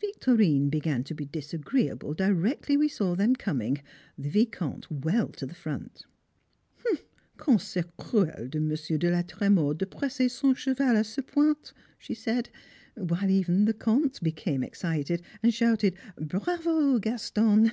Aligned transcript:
Victorine 0.00 0.70
began 0.70 1.04
to 1.04 1.14
be 1.14 1.26
disagreeable 1.26 2.14
directly 2.14 2.74
we 2.74 2.88
saw 2.88 3.14
them 3.14 3.36
coming, 3.36 3.82
the 4.16 4.30
Vicomte 4.30 4.90
well 4.90 5.28
to 5.28 5.44
the 5.44 5.54
front. 5.54 6.06
"Comme 7.36 7.58
c'est 7.58 7.84
cruel 7.98 8.48
de 8.48 8.60
Monsieur 8.60 8.96
de 8.96 9.10
la 9.10 9.22
Trémors, 9.22 9.76
de 9.76 9.84
presser 9.84 10.30
son 10.30 10.54
cheval 10.54 10.96
à 10.96 11.04
ce 11.04 11.18
point," 11.20 11.74
she 11.98 12.14
said, 12.14 12.48
while 12.94 13.28
even 13.28 13.66
the 13.66 13.74
Comte 13.74 14.22
became 14.22 14.62
excited, 14.64 15.20
and 15.42 15.52
shouted, 15.52 15.94
"Bravo, 16.18 16.98
Gaston!" 16.98 17.72